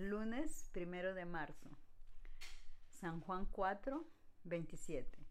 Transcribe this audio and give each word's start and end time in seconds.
lunes 0.00 0.70
primero 0.72 1.14
de 1.14 1.26
marzo. 1.26 1.68
San 2.88 3.20
Juan 3.20 3.46
4, 3.46 4.02
27. 4.44 5.26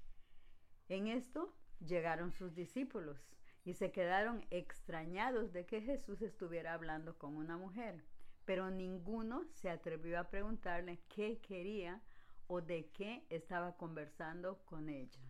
En 0.90 1.08
esto 1.08 1.56
llegaron 1.80 2.32
sus 2.32 2.54
discípulos 2.54 3.20
y 3.66 3.74
se 3.74 3.92
quedaron 3.92 4.46
extrañados 4.52 5.54
de 5.54 5.66
que 5.66 5.82
Jesús 5.82 6.22
estuviera 6.22 6.74
hablando 6.74 7.18
con 7.18 7.36
una 7.36 7.58
mujer, 7.58 8.04
pero 8.46 8.70
ninguno 8.70 9.46
se 9.54 9.70
atrevió 9.70 10.20
a 10.20 10.30
preguntarle 10.30 11.02
qué 11.10 11.40
quería 11.40 12.02
o 12.48 12.62
de 12.62 12.90
qué 12.92 13.26
estaba 13.30 13.76
conversando 13.76 14.60
con 14.66 14.90
ella. 14.90 15.22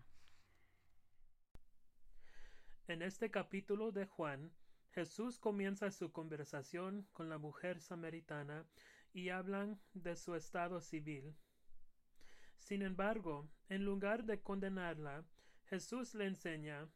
En 2.88 3.02
este 3.02 3.30
capítulo 3.30 3.92
de 3.92 4.06
Juan, 4.06 4.52
Jesús 4.92 5.38
comienza 5.38 5.92
su 5.92 6.12
conversación 6.12 7.08
con 7.14 7.30
la 7.30 7.38
mujer 7.38 7.80
samaritana 7.80 8.66
y 9.14 9.30
hablan 9.30 9.80
de 9.94 10.16
su 10.16 10.36
estado 10.36 10.82
civil. 10.82 11.36
Sin 12.58 12.82
embargo, 12.82 13.50
en 13.70 13.86
lugar 13.86 14.26
de 14.26 14.42
condenarla, 14.42 15.26
Jesús 15.66 16.14
le 16.16 16.26
enseña 16.26 16.90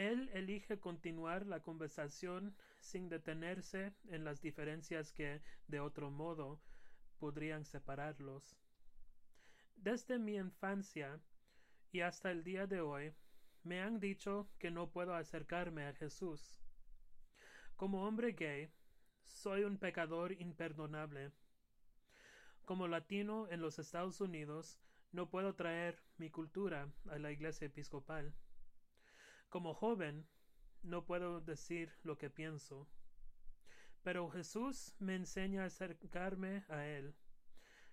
él 0.00 0.30
elige 0.32 0.78
continuar 0.78 1.46
la 1.46 1.60
conversación 1.60 2.56
sin 2.80 3.10
detenerse 3.10 3.92
en 4.08 4.24
las 4.24 4.40
diferencias 4.40 5.12
que, 5.12 5.42
de 5.66 5.80
otro 5.80 6.10
modo, 6.10 6.58
podrían 7.18 7.64
separarlos. 7.64 8.56
Desde 9.76 10.18
mi 10.18 10.36
infancia 10.36 11.20
y 11.92 12.00
hasta 12.00 12.30
el 12.30 12.44
día 12.44 12.66
de 12.66 12.80
hoy, 12.80 13.12
me 13.62 13.82
han 13.82 14.00
dicho 14.00 14.48
que 14.58 14.70
no 14.70 14.90
puedo 14.90 15.14
acercarme 15.14 15.84
a 15.84 15.92
Jesús. 15.92 16.56
Como 17.76 18.06
hombre 18.06 18.32
gay, 18.32 18.72
soy 19.30 19.64
un 19.64 19.78
pecador 19.78 20.32
imperdonable. 20.32 21.32
Como 22.64 22.88
latino 22.88 23.48
en 23.50 23.60
los 23.60 23.78
Estados 23.78 24.20
Unidos, 24.20 24.78
no 25.12 25.30
puedo 25.30 25.54
traer 25.54 26.02
mi 26.18 26.30
cultura 26.30 26.92
a 27.08 27.18
la 27.18 27.30
iglesia 27.32 27.66
episcopal. 27.66 28.34
Como 29.48 29.74
joven, 29.74 30.28
no 30.82 31.04
puedo 31.04 31.40
decir 31.40 31.92
lo 32.02 32.16
que 32.18 32.30
pienso. 32.30 32.88
Pero 34.02 34.30
Jesús 34.30 34.94
me 34.98 35.14
enseña 35.14 35.62
a 35.62 35.66
acercarme 35.66 36.64
a 36.68 36.86
Él. 36.86 37.14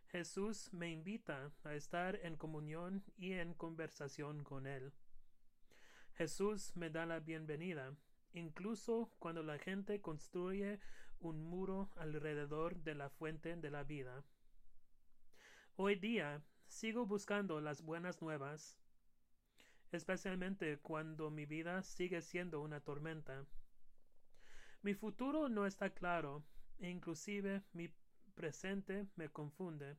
Jesús 0.07 0.71
me 0.73 0.91
invita 0.91 1.51
a 1.63 1.73
estar 1.73 2.19
en 2.23 2.37
comunión 2.37 3.03
y 3.17 3.33
en 3.33 3.53
conversación 3.53 4.43
con 4.43 4.67
Él. 4.67 4.93
Jesús 6.13 6.75
me 6.75 6.89
da 6.89 7.05
la 7.05 7.19
bienvenida, 7.19 7.95
incluso 8.37 9.11
cuando 9.19 9.43
la 9.43 9.57
gente 9.57 10.01
construye 10.01 10.79
un 11.19 11.43
muro 11.43 11.89
alrededor 11.95 12.77
de 12.77 12.95
la 12.95 13.09
fuente 13.09 13.55
de 13.55 13.71
la 13.71 13.83
vida. 13.83 14.23
Hoy 15.75 15.95
día 15.95 16.43
sigo 16.67 17.05
buscando 17.05 17.59
las 17.61 17.81
buenas 17.81 18.21
nuevas, 18.21 18.77
especialmente 19.91 20.79
cuando 20.79 21.29
mi 21.31 21.45
vida 21.45 21.83
sigue 21.83 22.21
siendo 22.21 22.61
una 22.61 22.79
tormenta. 22.79 23.45
Mi 24.81 24.93
futuro 24.93 25.49
no 25.49 25.65
está 25.65 25.89
claro, 25.89 26.43
e 26.79 26.89
inclusive 26.89 27.63
mi 27.73 27.89
presente 28.35 29.07
me 29.15 29.29
confunde. 29.29 29.97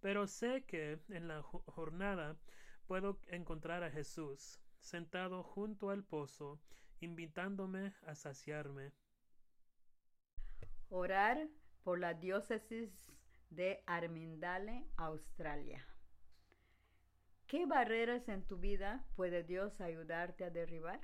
Pero 0.00 0.26
sé 0.26 0.64
que 0.64 1.00
en 1.08 1.28
la 1.28 1.42
jornada 1.42 2.36
puedo 2.86 3.20
encontrar 3.26 3.82
a 3.82 3.90
Jesús, 3.90 4.60
sentado 4.80 5.42
junto 5.42 5.90
al 5.90 6.04
pozo, 6.04 6.60
invitándome 7.00 7.94
a 8.06 8.14
saciarme. 8.14 8.92
Orar 10.88 11.48
por 11.82 11.98
la 11.98 12.14
diócesis 12.14 12.90
de 13.50 13.82
Armindale, 13.86 14.86
Australia. 14.96 15.86
¿Qué 17.46 17.64
barreras 17.66 18.28
en 18.28 18.46
tu 18.46 18.58
vida 18.58 19.04
puede 19.16 19.42
Dios 19.42 19.80
ayudarte 19.80 20.44
a 20.44 20.50
derribar? 20.50 21.00